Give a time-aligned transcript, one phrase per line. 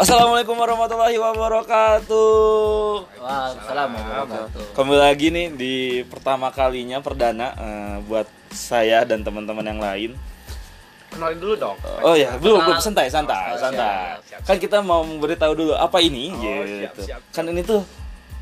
[0.00, 2.32] Assalamualaikum warahmatullahi wabarakatuh.
[3.20, 5.74] Waalaikumsalam warahmatullahi Kembali lagi nih di
[6.08, 10.10] pertama kalinya perdana eh, buat saya dan teman-teman yang lain.
[11.12, 11.76] Kenalin dulu dong.
[12.00, 14.16] Oh ya, belum belum santai santai Oh, santai.
[14.24, 17.00] siap, siap, Kan kita mau memberitahu dulu apa ini Oh, siap, gitu.
[17.04, 17.20] siap.
[17.36, 17.84] Kan ini tuh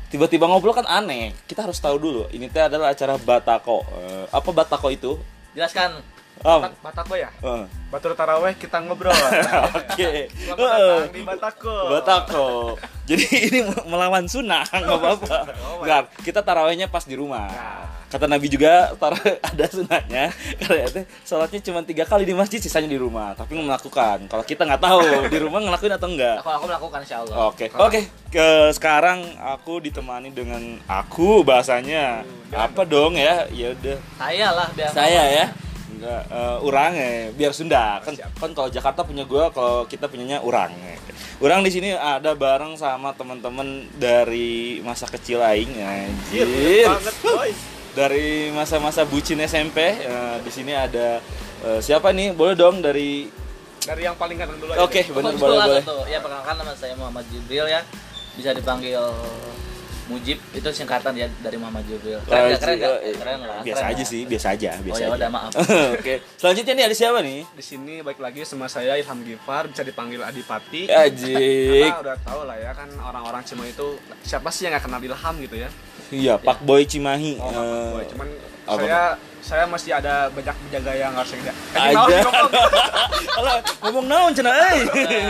[0.07, 1.35] tiba-tiba ngobrol kan aneh.
[1.43, 2.23] Kita harus tahu dulu.
[2.31, 3.83] Ini teh adalah acara Batako.
[3.83, 5.19] Eh, apa Batako itu?
[5.51, 5.99] Jelaskan.
[6.39, 6.61] Om.
[6.63, 7.29] Batak- Batako ya?
[7.35, 9.11] Eh, Batur Taraweh kita ngobrol.
[9.75, 10.31] Oke.
[10.31, 11.75] Selamat datang di Batako.
[11.91, 12.47] Batako.
[13.03, 15.37] Jadi ini melawan sunnah, nggak apa-apa.
[15.59, 17.43] Oh, Enggak, kita tarawehnya pas di rumah.
[17.45, 17.83] Nah.
[18.09, 20.33] Kata Nabi juga tar ada sunnahnya.
[20.57, 23.35] Karena itu sholatnya cuma tiga kali di masjid, sisanya di rumah.
[23.35, 24.25] Tapi melakukan.
[24.25, 26.39] Kalau kita nggak tahu di rumah ngelakuin atau enggak.
[26.39, 27.35] Aku aku melakukan insya Allah.
[27.45, 27.99] Oke, oke.
[28.29, 33.45] Ke sekarang aku ditemani dengan aku bahasanya apa dong ya?
[33.49, 34.89] Ya udah Saya lah biar.
[34.89, 35.45] saya ya
[35.89, 38.31] enggak eh, urang ya biar Sunda kan Siap.
[38.37, 40.69] kan kalau Jakarta punya gua kalau kita punyanya urang
[41.39, 46.45] urang di sini ada bareng sama teman-teman dari masa kecil aing Anjir,
[46.85, 47.51] banget boy.
[47.91, 51.19] dari masa-masa bucin SMP eh, di sini ada
[51.63, 53.27] eh, siapa nih boleh dong dari
[53.79, 54.85] Dari yang paling kanan dulu aja.
[54.85, 55.05] oke deh.
[55.09, 55.83] benar boleh boleh.
[56.05, 57.81] Ya perkenalkan nama saya Muhammad Jibril ya.
[58.35, 58.99] Bisa dipanggil
[60.09, 62.17] Mujib itu singkatan ya dari Muhammad Jibril.
[62.19, 62.59] Keren Eh, nggak?
[62.59, 62.91] Keren nggak?
[62.99, 63.59] eh, Keren lah.
[63.61, 64.07] biasa keren aja lah.
[64.07, 65.51] sih biasa aja biasa Oh ya aja udah maaf.
[65.95, 69.81] oke selanjutnya nih ada siapa nih Di sini baik lagi sama saya Ilham Gifar bisa
[69.81, 70.89] dipanggil Adipati.
[70.89, 71.37] Ajik
[71.85, 73.87] Karena udah tahu lah ya kan orang-orang Cimahi itu
[74.21, 75.69] siapa sih yang nggak kenal Ilham gitu ya?
[76.09, 78.05] iya Pak Boy Cimahi Oh, Eh, Pak Boy.
[78.09, 78.27] Cuman
[78.65, 79.01] apa saya
[79.41, 82.17] saya masih ada banyak penjaga yang harus saya Aja.
[83.39, 84.81] Alah, ngomong naon cenah euy.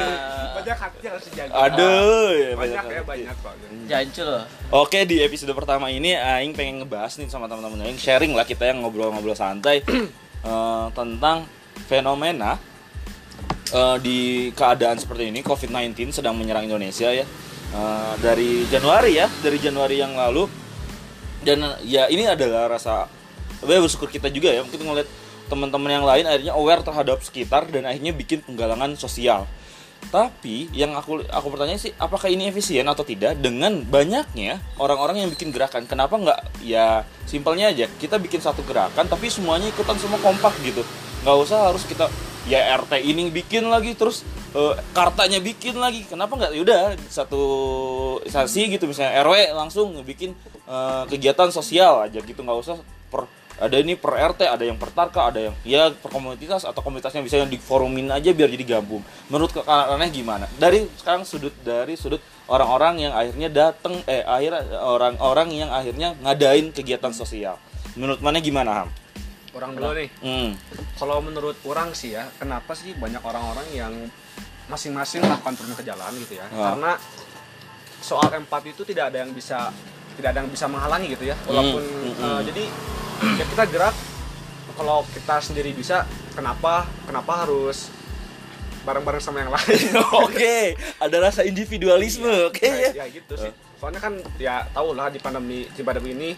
[0.60, 1.52] banyak hati yang harus dijaga.
[1.56, 3.08] Aduh, ya, banyak ya hati.
[3.08, 3.54] banyak kok.
[3.88, 4.32] Jancul.
[4.70, 8.68] Oke, di episode pertama ini aing pengen ngebahas nih sama teman-teman aing sharing lah kita
[8.68, 9.82] yang ngobrol-ngobrol santai
[10.50, 11.48] eh, tentang
[11.88, 12.60] fenomena
[13.72, 17.26] eh, di keadaan seperti ini COVID-19 sedang menyerang Indonesia ya.
[17.70, 20.50] Eh, dari Januari ya, dari Januari yang lalu
[21.44, 23.08] dan eh, ya ini adalah rasa
[23.66, 25.10] ya bersyukur kita juga ya mungkin ngeliat
[25.50, 29.50] teman-teman yang lain akhirnya aware terhadap sekitar dan akhirnya bikin penggalangan sosial.
[30.00, 35.30] Tapi yang aku aku bertanya sih apakah ini efisien atau tidak dengan banyaknya orang-orang yang
[35.36, 35.84] bikin gerakan?
[35.86, 36.64] Kenapa nggak?
[36.64, 40.88] Ya simpelnya aja kita bikin satu gerakan tapi semuanya ikutan semua kompak gitu.
[41.28, 42.08] Nggak usah harus kita
[42.48, 44.24] ya RT ini bikin lagi terus
[44.56, 46.08] eh, kartanya bikin lagi.
[46.08, 46.56] Kenapa nggak?
[46.56, 47.44] Yaudah satu
[48.24, 50.32] instansi gitu misalnya RW langsung bikin
[50.66, 52.40] eh, kegiatan sosial aja gitu.
[52.40, 52.80] Nggak usah
[53.60, 57.20] ada ini per RT, ada yang per Tarka, ada yang ya per komunitas atau komunitasnya
[57.20, 59.04] bisa yang diforumin aja biar jadi gabung.
[59.28, 60.46] Menurut kakaknya gimana?
[60.56, 66.72] Dari sekarang sudut dari sudut orang-orang yang akhirnya datang eh akhir orang-orang yang akhirnya ngadain
[66.72, 67.60] kegiatan sosial.
[68.00, 68.90] Menurut mana gimana Ham?
[69.54, 70.10] Orang dulu nih.
[70.24, 70.56] Hmm.
[70.96, 73.94] Kalau menurut orang sih ya, kenapa sih banyak orang-orang yang
[74.70, 76.46] masing-masing melakukan turun ke jalan gitu ya?
[76.54, 76.74] Ah.
[76.74, 76.92] Karena
[78.00, 79.74] soal empati itu tidak ada yang bisa
[80.16, 81.36] tidak ada yang bisa menghalangi gitu ya.
[81.48, 82.42] Walaupun Hmm, hmm, eh, hmm.
[82.54, 82.64] jadi
[83.20, 83.96] ya kita gerak
[84.80, 87.92] kalau kita sendiri bisa, kenapa kenapa harus
[88.88, 89.92] bareng-bareng sama yang lain?
[90.24, 92.32] Oke, ada rasa individualisme.
[92.48, 93.04] Oke ya, ya.
[93.04, 93.52] ya gitu sih.
[93.76, 96.30] Soalnya kan ya tau lah di pandemi di pandemi ini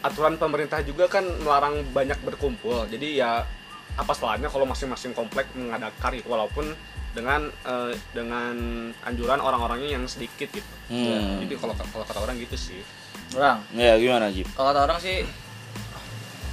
[0.00, 2.88] aturan pemerintah juga kan melarang banyak berkumpul.
[2.88, 3.44] Jadi ya
[3.94, 6.72] apa salahnya kalau masing-masing komplek mengadakan gitu walaupun
[7.14, 8.56] dengan eh, dengan
[9.04, 10.74] anjuran orang-orangnya yang sedikit gitu.
[10.88, 11.44] Hmm.
[11.44, 12.80] Jadi kalau kalau kata orang gitu sih.
[13.32, 13.58] Orang.
[13.72, 14.46] Ya gimana Jip?
[14.52, 15.24] Kalau kata orang sih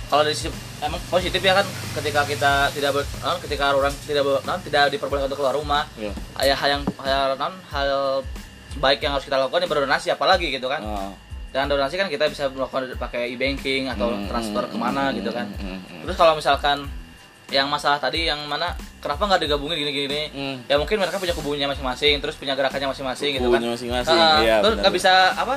[0.07, 0.51] kalau dari sisi
[0.83, 1.63] emang positif ya kan
[1.95, 5.83] ketika kita tidak ber, non, ketika orang tidak ber, non, tidak diperbolehkan untuk keluar rumah
[5.95, 6.11] Ya.
[6.43, 7.87] ya hal yang hal non, hal
[8.75, 11.11] baik yang harus kita lakukan ya berdonasi apalagi gitu kan Ah.
[11.47, 15.15] dengan donasi kan kita bisa melakukan pakai e-banking atau Hmm, transfer hmm, ke mana hmm,
[15.19, 16.01] gitu kan hmm, hmm, hmm.
[16.03, 16.77] terus kalau misalkan
[17.47, 20.55] yang masalah tadi yang mana kenapa nggak digabungin gini-gini Hmm.
[20.67, 24.59] ya mungkin mereka punya kubunya masing-masing terus punya gerakannya masing-masing gitu kan masing-masing, Ah, iya,
[24.59, 25.55] terus nggak bisa apa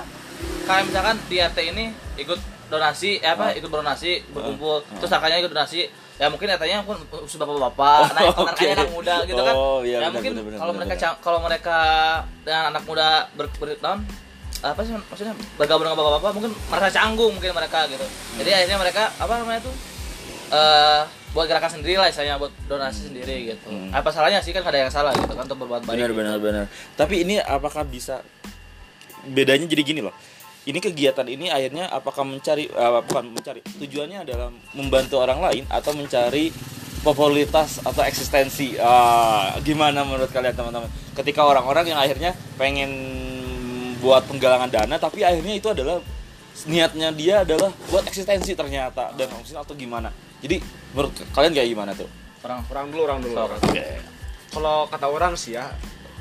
[0.65, 1.85] kayak misalkan di RT ini
[2.17, 5.85] ikut donasi eh apa ikut berdonasi berkumpul terus kakaknya ikut donasi
[6.15, 6.95] ya mungkin RT-nya pun
[7.27, 8.47] sudah bapak-bapak anak oke.
[8.47, 9.55] anaknya anak muda gitu kan.
[9.55, 11.79] Oh, iya, ya benar, mungkin kalau mereka kalau mereka
[12.47, 13.99] dengan anak muda ber, ber- non,
[14.63, 18.07] apa sih maksudnya bergabung dengan bapak-bapak mungkin merasa canggung mungkin mereka gitu.
[18.39, 18.57] Jadi Hmm.
[18.57, 19.75] akhirnya mereka apa namanya tuh
[20.55, 21.03] eh
[21.35, 23.67] buat gerakan sendiri lah saya buat donasi sendiri gitu.
[23.67, 23.91] Hmm.
[23.91, 26.19] apa salahnya sih kan ada yang salah gitu kan untuk berbuat baik benar gitu.
[26.23, 26.65] benar benar.
[26.95, 28.23] Tapi ini apakah bisa
[29.27, 30.15] bedanya jadi gini loh
[30.65, 35.93] ini kegiatan ini akhirnya apakah mencari eh, bukan mencari tujuannya adalah membantu orang lain atau
[35.93, 36.49] mencari
[37.05, 42.91] popularitas atau eksistensi Ah, gimana menurut kalian teman-teman ketika orang-orang yang akhirnya pengen
[44.01, 46.01] buat penggalangan dana tapi akhirnya itu adalah
[46.65, 50.09] niatnya dia adalah buat eksistensi ternyata dan maksudnya atau gimana
[50.41, 50.61] jadi
[50.97, 52.09] menurut kalian kayak gimana tuh
[52.45, 53.45] orang orang dulu orang dulu Sok.
[53.49, 53.61] orang.
[54.53, 55.67] kalau kata orang sih ya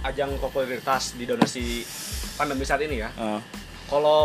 [0.03, 1.79] ajang popularitas di donasi
[2.35, 3.09] pandemi saat ini ya.
[3.15, 3.39] Eh,
[3.87, 4.23] Kalau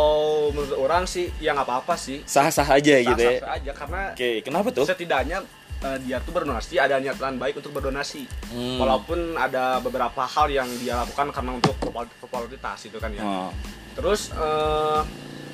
[0.55, 2.23] menurut orang sih ya nggak apa-apa sih.
[2.25, 3.37] sah-sah aja gitu ya.
[3.37, 4.85] Sah-sah aja karena Oke, kenapa tuh?
[4.87, 5.37] setidaknya
[5.83, 8.25] eh, dia tuh berdonasi ada niatan baik untuk berdonasi.
[8.49, 8.79] Hmm.
[8.79, 13.21] Walaupun ada beberapa hal yang dia lakukan karena untuk popul- popularitas itu kan ya.
[13.21, 13.51] Oh.
[13.93, 15.01] Terus eh,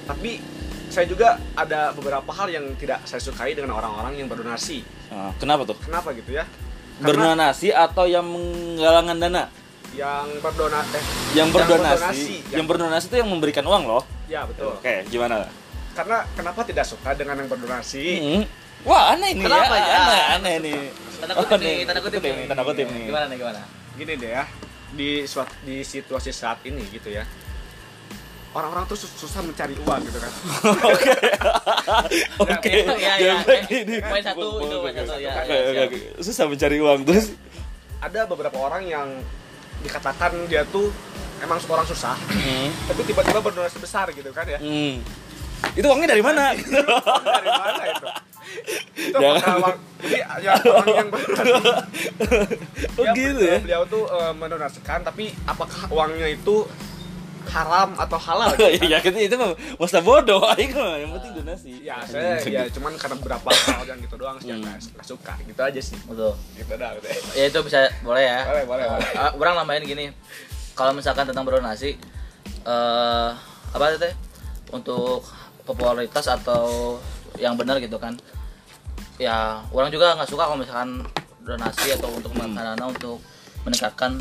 [0.06, 0.40] tapi
[0.86, 4.86] saya juga ada beberapa hal yang tidak saya sukai dengan orang-orang yang berdonasi.
[5.12, 5.76] Ah, kenapa tuh?
[5.82, 6.46] Kenapa gitu ya?
[6.96, 9.44] Karena Berdonasi atau yang menggalangan dana?
[9.96, 11.04] Yang berdonasi eh,
[11.34, 14.04] Yang berdonasi, berdonasi, yang berdonasi itu yang memberikan uang loh.
[14.26, 14.76] ya betul.
[14.76, 15.48] Oke, gimana?
[15.92, 18.04] Karena kenapa tidak suka dengan yang berdonasi?
[18.20, 18.42] Hmm.
[18.84, 19.82] Wah, aneh nih Kenapa ya.
[19.82, 19.98] ya?
[19.98, 20.78] Aneh, aneh nih.
[21.16, 22.34] Tanda kutip Oh, nih, tanda kutip nih.
[22.46, 23.04] Tanda kutip nih.
[23.08, 23.62] Gimana nih, gimana?
[23.96, 24.44] Gini deh ya,
[24.92, 27.24] di suat, di situasi saat ini gitu ya.
[28.52, 30.32] Orang-orang tuh sus- susah mencari uang gitu kan.
[32.40, 32.72] Oke.
[32.96, 33.78] Ya, ya, Geblek ya.
[33.80, 33.96] ini.
[34.02, 35.98] Poin satu, itu poin satu, ya, Oke, ya, oke, oke.
[36.20, 37.26] Susah mencari uang terus.
[38.00, 39.08] Ada beberapa orang yang
[39.82, 40.92] dikatakan dia tuh
[41.38, 42.70] emang orang susah, Hmm.
[42.88, 44.58] tapi tiba-tiba berdonasi besar gitu kan ya.
[44.58, 45.04] Hmm.
[45.74, 46.52] Itu uangnya dari mana?
[46.56, 48.08] Dari mana itu?
[48.96, 49.42] Itu Jangan.
[49.42, 51.82] apakah uang, jadi ya orang yang berdonasi
[53.00, 53.58] Oh Ya, gitu ya.
[53.60, 56.64] Beliau tuh eh, mendonasikan, tapi apakah uangnya itu
[57.48, 58.50] haram atau halal?
[58.92, 61.72] ya gitu itu mah masa bodoh aing mah yang penting donasi.
[61.82, 64.74] Ya, saya ya cuman karena beberapa hal yang gitu doang sih yang Hmm.
[64.78, 65.34] nggak suka.
[65.42, 65.98] Gitu aja sih.
[66.06, 66.34] Betul.
[66.54, 66.92] Gitu dah.
[66.98, 67.08] Gitu.
[67.34, 68.40] Ya itu bisa boleh ya.
[68.46, 69.10] Boleh, boleh, boleh.
[69.12, 70.06] Eh, orang nambahin gini.
[70.74, 71.96] Kalau misalkan tentang berdonasi
[72.66, 73.30] eh
[73.72, 74.14] apa itu teh?
[74.72, 75.24] Untuk
[75.64, 76.98] popularitas atau
[77.38, 78.16] yang benar gitu kan.
[79.16, 81.08] Ya, orang juga nggak suka kalau misalkan
[81.46, 82.52] donasi atau untuk Hmm.
[82.52, 83.22] menggunakan dana untuk
[83.64, 84.18] meningkatkan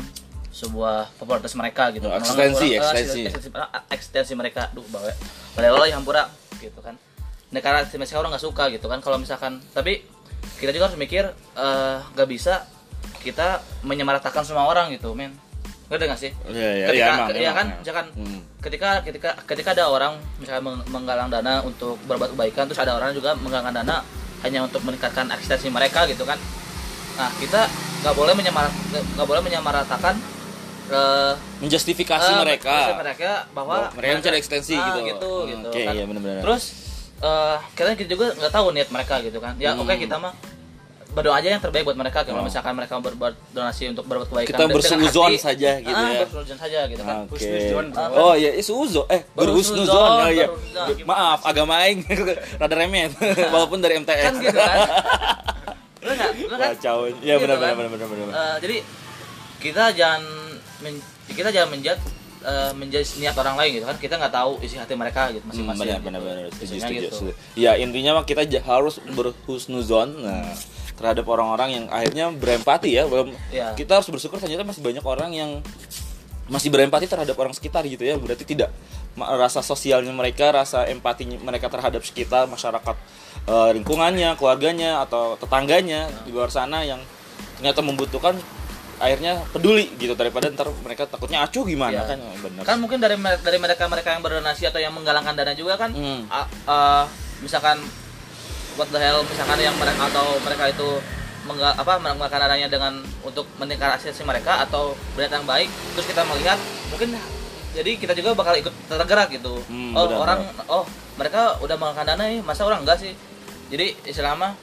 [0.55, 2.07] sebuah popularitas mereka gitu.
[2.07, 2.79] Oh, eh, ekstensi.
[2.79, 3.21] ekstensi,
[3.91, 4.71] ekstensi mereka.
[4.71, 5.11] Duh, bawa.
[5.51, 6.31] Balelo yang pura
[6.63, 6.95] gitu kan.
[7.51, 9.03] Nah, karena ekstensi orang nggak suka gitu kan.
[9.03, 10.07] Kalau misalkan tapi
[10.55, 11.27] kita juga harus mikir
[11.59, 12.63] eh, nggak bisa
[13.19, 15.35] kita menyamaratakan semua orang gitu, men.
[15.91, 16.31] Ngerti nggak sih?
[16.49, 17.79] Iya, iya, ketika, iya, emang, ya kan, emang.
[17.83, 18.39] misalkan Hmm.
[18.63, 23.13] ketika ketika ketika ada orang misalkan meng- menggalang dana untuk berbuat kebaikan, terus ada orang
[23.13, 24.01] juga menggalang dana
[24.41, 26.39] hanya untuk meningkatkan eksistensi mereka gitu kan.
[27.17, 27.69] Nah, kita
[28.01, 30.17] nggak boleh menyamar nggak boleh menyamaratakan
[30.87, 32.77] eh, Menjustifikasi eh, mereka.
[32.95, 34.99] mereka bahwa Bahwa mereka mencari ekstensi Ah, gitu.
[35.07, 35.93] gitu, Hmm, gitu Oke, kan.
[35.93, 36.41] iya benar-benar.
[36.41, 36.63] Terus
[37.17, 39.55] eh kita kita juga nggak tahu niat mereka gitu kan.
[39.55, 39.81] Ya Hmm.
[39.81, 40.33] oke kita mah
[41.07, 42.45] berdoa aja yang terbaik buat mereka kalau Oh.
[42.45, 46.27] misalkan mereka berbuat donasi untuk berbuat kebaikan Kita bersuzon saja gitu ah, ya.
[46.27, 48.19] bersuzon saja gitu kan bro.
[48.19, 50.09] Oh iya, suzo eh Berhusnuzon, berhusnuzon.
[50.11, 50.47] Oh iya.
[50.51, 51.07] berhusnuzon.
[51.07, 52.03] Maaf, agama aing
[52.59, 53.15] rada remet
[53.55, 54.21] walaupun dari MTS.
[54.21, 54.77] kan gitu kan
[56.03, 56.31] Bener nggak?
[56.35, 56.69] Bener kan?
[56.75, 56.97] Kacau.
[57.17, 57.73] Iya Gitu benar kan?
[57.73, 58.35] benar benar benar benar.
[58.35, 58.77] Eh, jadi
[59.57, 60.21] kita jangan
[60.79, 61.99] men- kita jangan menjat
[62.41, 65.49] eh, menjudge niat orang lain gitu kan kita nggak tahu isi hati mereka gitu Hmm,
[65.65, 66.05] masing-masing benar gitu.
[66.05, 67.01] benar benar setuju Intinya setuju.
[67.01, 67.29] gitu.
[67.55, 70.45] Ya intinya mah kita harus berhusnuzon nah
[70.95, 73.03] terhadap orang-orang yang akhirnya berempati ya.
[73.03, 73.73] Belum Iya.
[73.73, 75.51] kita harus bersyukur ternyata masih banyak orang yang
[76.45, 78.15] masih berempati terhadap orang sekitar gitu ya.
[78.15, 78.69] Berarti tidak
[79.17, 82.95] rasa sosialnya mereka, rasa empatinya mereka terhadap sekitar masyarakat
[83.43, 87.01] eh, lingkungannya, keluarganya atau tetangganya di luar sana yang
[87.57, 88.37] ternyata membutuhkan
[88.95, 92.15] akhirnya peduli gitu daripada ntar mereka takutnya acuh gimana Iya.
[92.15, 92.17] kan?
[92.23, 95.75] Oh, benar kan mungkin dari dari mereka mereka yang berdonasi atau yang menggalangkan dana juga
[95.75, 96.23] kan Hmm.
[96.31, 97.03] a- eh,
[97.43, 97.83] misalkan
[98.79, 100.89] what the hell misalkan yang mereka atau mereka itu
[101.45, 106.25] mengga, apa menggunakan dananya dengan untuk meningkatkan aksesi mereka atau berniat yang baik terus kita
[106.25, 106.57] melihat
[106.89, 107.13] mungkin
[107.75, 109.59] jadi kita juga bakal ikut tergerak gitu.
[109.67, 110.39] Hmm, oh benar, orang
[110.71, 110.87] oh
[111.19, 113.11] mereka udah menggunakan dana nih masa orang enggak sih?
[113.67, 114.55] Jadi istilahnya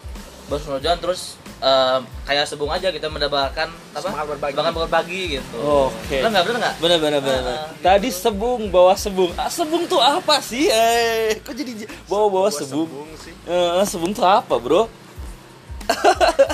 [0.49, 4.53] bos terus eh, kayak sebung aja kita mendapatkan apa Semangat berbagi.
[4.53, 6.17] semangat berbagi gitu Oke.
[6.19, 7.33] benar nggak benar nggak Bener bener bener.
[7.33, 7.57] Ah, bener.
[7.57, 9.31] ah, Tadi sebung bawa sebung.
[9.35, 10.67] Ah, sebung tuh apa sih?
[10.67, 11.73] Eh, kok jadi
[12.05, 12.85] bawa bawa sebung?
[12.85, 13.35] sembung sih.
[13.45, 14.91] Eh, sebung tuh apa, Bro?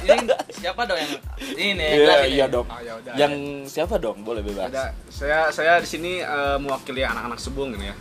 [0.03, 1.11] ini siapa dong yang
[1.55, 2.33] ini yang Iya, jelas ini?
[2.33, 2.67] iya dong.
[2.67, 3.12] Oh, ya udah.
[3.15, 3.33] Yang
[3.69, 4.17] siapa dong?
[4.23, 4.67] Boleh bebas.
[4.67, 7.97] Ada saya saya di sini eh, mewakili anak-anak Sebung ini ya.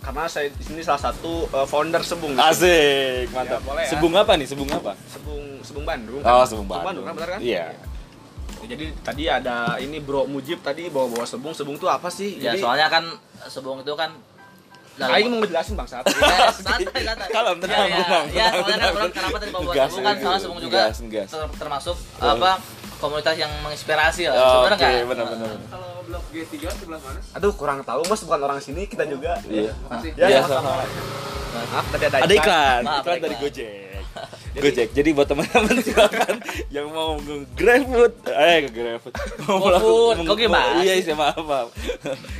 [0.00, 2.32] Karena saya di sini salah satu eh, founder Sebung.
[2.32, 2.40] sini.
[2.42, 3.60] Asik, mantap.
[3.60, 3.90] Ya, boleh ya.
[3.90, 4.46] Sebung apa nih?
[4.46, 4.92] Sebung apa?
[5.06, 6.20] Sebung Sebung Bandung.
[6.20, 7.02] Oh, sebung Bandung.
[7.02, 7.40] kan benar kan?
[7.40, 7.72] Iya.
[8.60, 11.50] Ya, Jadi tadi ada ini Bro Mujib tadi bawa-bawa Sebung.
[11.50, 12.36] Sebung tuh apa sih?
[12.38, 13.04] ya Jadi soalnya kan
[13.46, 14.12] sebung itu kan
[14.96, 16.06] Aing mau ngejelasin Bang saat.
[16.06, 16.14] Eh,
[16.54, 19.88] santai santai Kalem, tenang, ya, ya, tenang, ya, soalnya kan orang kenapa tadi bawa Gas,
[19.90, 21.28] sebung kan soalnya sebung juga gas, gas.
[21.28, 22.50] ter- termasuk apa
[22.94, 25.48] komunitas yang menginspirasi lah Oh, sebenarnya Oke, nggak benar benar.
[25.66, 27.20] Kalau blok G3 sebelah mana?
[27.34, 29.34] Aduh, kurang tahu Mas bukan orang sini, kita juga.
[29.44, 29.74] Iya.
[30.14, 30.62] Ya, Iya, sama.
[30.62, 30.86] sama.
[31.54, 33.36] Maaf, tadi ada Ada iklan, Maaf, iklan dari.
[33.36, 33.83] Gojek.
[34.54, 34.88] Gojek.
[34.90, 39.14] Jadi buat teman-teman silakan yang mau nge-GrabFood, eh nge-GrabFood.
[39.42, 39.74] Mau GoFood,
[40.14, 41.02] melakukan- kok gimana Iya, sih?
[41.02, 41.68] iya, maaf, maaf.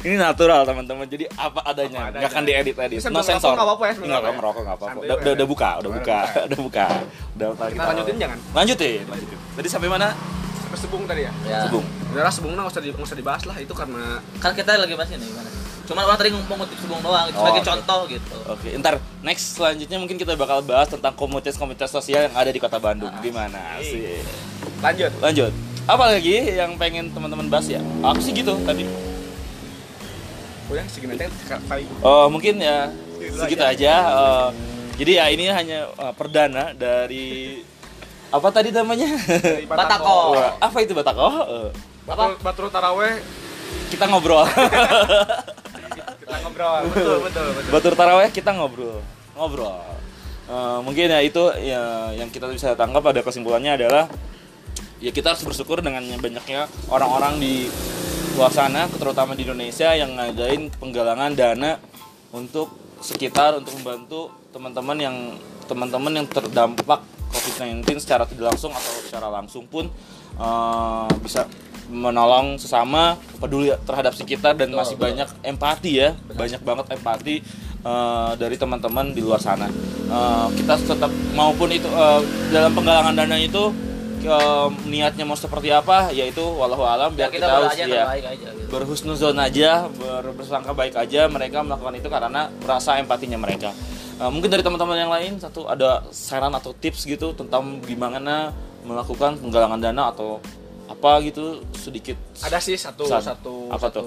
[0.00, 1.04] Ini natural, teman-teman.
[1.04, 2.98] Jadi apa adanya, Apa nggak akan diedit-edit.
[3.08, 3.52] No sensor.
[3.52, 4.36] nggak apa-apa ya, Nggak sebenarnya ya?
[4.36, 4.98] ngerokok nggak apa-apa.
[5.00, 6.86] Udah, udah, udah buka, udah Udah buka, udah buka.
[7.34, 8.38] Udah Kita lanjutin jangan?
[8.52, 9.38] Lanjutin, lanjutin.
[9.54, 10.08] Tadi sampai mana?
[10.56, 11.60] Sampai sebung tadi ya Ya.
[11.66, 11.84] Sebung.
[12.10, 12.30] Nggak
[12.70, 15.50] usah di, nggak usah dibahas lah itu karena Kan kita lagi bahas ini gimana?
[15.84, 17.68] Cuman orang tadi mengutip sebung doang Oh, sebagai oke.
[17.68, 18.36] contoh gitu.
[18.48, 22.80] Oke, ntar next selanjutnya mungkin kita bakal bahas tentang komunitas-komunitas sosial yang ada di Kota
[22.80, 23.12] Bandung.
[23.20, 24.24] Gimana sih?
[24.80, 25.52] lanjut Lanjut.
[25.84, 27.80] Apa lagi yang pengen teman-teman bahas ya?
[28.00, 28.88] Aku sih gitu tadi.
[30.88, 31.14] segini
[31.68, 32.88] kali Oh, mungkin ya
[33.20, 33.92] Segitu aja.
[34.04, 34.48] Eh,
[35.00, 37.60] jadi ya ini hanya eh, perdana dari
[38.36, 39.08] apa tadi namanya?
[39.28, 40.36] Dari Batako.
[40.60, 41.28] Apa itu Batako?
[41.44, 41.68] Eh,
[42.04, 43.20] Batul, Batul Taraweh
[43.92, 44.44] kita ngobrol.
[46.34, 48.98] kita ngobrol betul betul betul Batur Taraweh kita ngobrol.
[49.38, 49.78] Ngobrol.
[50.44, 54.04] Eh, mungkin ya itu ya yang kita bisa tangkap pada kesimpulannya adalah
[55.00, 57.70] ya kita harus bersyukur dengan banyaknya orang-orang di
[58.36, 61.78] luar sana terutama di Indonesia yang ngadain penggalangan dana
[62.34, 65.16] untuk sekitar untuk membantu teman-teman yang
[65.64, 67.00] teman-teman yang terdampak
[67.32, 69.88] COVID-19 secara tidak langsung atau secara langsung pun
[70.36, 71.48] eh, bisa
[71.86, 75.04] menolong sesama peduli terhadap sekitar dan Betul, masih betul.
[75.10, 77.34] banyak empati ya banyak banget empati
[77.80, 79.68] eh, dari teman-teman di luar sana
[80.04, 83.72] Eh, kita tetap maupun itu eh, dalam penggalangan dana itu
[84.20, 87.84] eh, niatnya mau seperti apa yaitu walau alam Ya biar kita kita, berdoa harus aja
[87.88, 88.68] ya aja gitu.
[88.68, 93.72] berhusnuzon aja ber, bersangka baik aja mereka melakukan itu karena merasa empatinya mereka
[94.14, 98.54] Eh, mungkin dari teman-teman yang lain satu ada saran atau tips gitu tentang gimana
[98.86, 100.38] melakukan penggalangan dana atau
[100.84, 103.24] apa gitu sedikit ada sih satu San.
[103.24, 104.04] satu Apa satu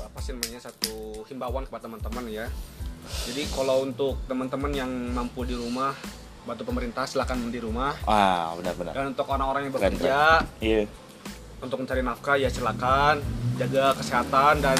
[0.00, 2.46] apa sih namanya satu himbauan kepada teman-teman ya
[3.28, 5.92] jadi kalau untuk teman-teman yang mampu di rumah
[6.48, 10.88] bantu pemerintah silakan di rumah ah benar-benar dan untuk orang-orang yang bekerja iya
[11.60, 13.20] untuk mencari nafkah ya silakan
[13.60, 14.78] jaga kesehatan dan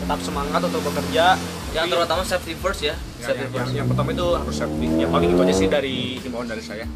[0.00, 1.36] tetap semangat untuk bekerja
[1.68, 2.96] Yang Tapi- terutama safety first ya.
[3.20, 3.60] Ya, Safety yang, first.
[3.60, 4.86] yang, yang pertama itu harus safety.
[4.88, 6.88] Yang paling itu aja sih dari himbauan dari saya.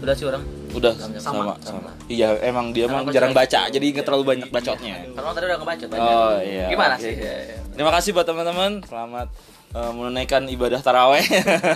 [0.00, 0.42] Udah sih orang.
[0.70, 1.90] Udah Sama, sama sama, sama.
[2.06, 3.66] iya emang dia Emang emang jarang baca.
[3.68, 6.00] jadi nggak terlalu banyak bacotnya Karena tadi udah ngebaca tadi.
[6.00, 7.14] Oh, iya, Gimana sih?
[7.14, 7.56] Ya, ya.
[7.70, 8.82] Terima kasih buat teman-teman.
[8.84, 9.28] Selamat
[9.70, 11.22] eh, menunaikan ibadah taraweh.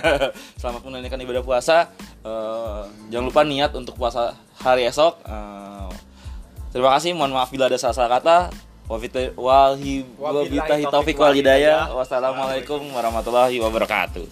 [0.61, 1.89] Selamat menunaikan ibadah puasa.
[2.21, 5.23] Eh, jangan lupa niat untuk puasa hari esok.
[5.23, 5.89] Eh,
[6.69, 7.15] terima kasih.
[7.15, 8.37] Mohon maaf bila ada salah-salah kata.
[8.85, 10.05] Wabillahi
[10.85, 11.89] taufiq wal hidayah.
[11.89, 14.29] Wassalamualaikum warahmatullahi wabarakatuh.